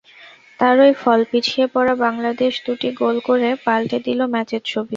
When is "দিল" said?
4.05-4.19